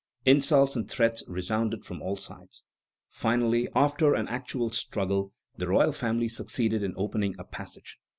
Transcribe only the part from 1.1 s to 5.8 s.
resounded from all sides. Finally, after an actual struggle, the